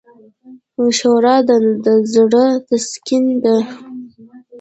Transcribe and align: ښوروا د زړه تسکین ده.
ښوروا 0.97 1.35
د 1.85 1.87
زړه 2.13 2.45
تسکین 2.67 3.25
ده. 3.43 3.55